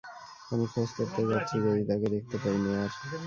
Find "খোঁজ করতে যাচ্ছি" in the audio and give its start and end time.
0.73-1.55